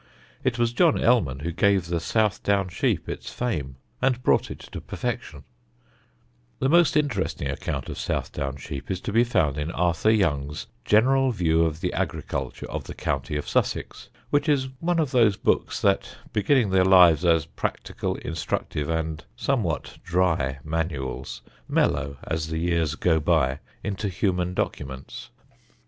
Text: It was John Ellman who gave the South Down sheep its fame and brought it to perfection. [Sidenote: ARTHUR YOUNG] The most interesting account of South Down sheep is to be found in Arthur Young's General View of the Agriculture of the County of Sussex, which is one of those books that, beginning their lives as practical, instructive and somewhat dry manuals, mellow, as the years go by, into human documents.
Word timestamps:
It 0.43 0.57
was 0.57 0.73
John 0.73 0.95
Ellman 0.97 1.43
who 1.43 1.51
gave 1.51 1.85
the 1.85 1.99
South 1.99 2.41
Down 2.41 2.69
sheep 2.69 3.07
its 3.07 3.31
fame 3.31 3.75
and 4.01 4.23
brought 4.23 4.49
it 4.49 4.57
to 4.71 4.81
perfection. 4.81 5.43
[Sidenote: 5.43 5.75
ARTHUR 5.75 6.49
YOUNG] 6.57 6.59
The 6.59 6.69
most 6.79 6.97
interesting 6.97 7.47
account 7.51 7.87
of 7.87 7.99
South 7.99 8.31
Down 8.31 8.57
sheep 8.57 8.89
is 8.89 8.99
to 9.01 9.11
be 9.11 9.23
found 9.23 9.59
in 9.59 9.69
Arthur 9.69 10.09
Young's 10.09 10.65
General 10.85 11.29
View 11.31 11.61
of 11.63 11.81
the 11.81 11.93
Agriculture 11.93 12.65
of 12.71 12.85
the 12.85 12.95
County 12.95 13.35
of 13.37 13.47
Sussex, 13.47 14.09
which 14.31 14.49
is 14.49 14.69
one 14.79 14.97
of 14.97 15.11
those 15.11 15.37
books 15.37 15.79
that, 15.81 16.15
beginning 16.33 16.71
their 16.71 16.83
lives 16.83 17.23
as 17.23 17.45
practical, 17.45 18.15
instructive 18.15 18.89
and 18.89 19.23
somewhat 19.35 19.99
dry 20.03 20.57
manuals, 20.63 21.43
mellow, 21.67 22.17
as 22.23 22.47
the 22.47 22.57
years 22.57 22.95
go 22.95 23.19
by, 23.19 23.59
into 23.83 24.09
human 24.09 24.55
documents. 24.55 25.29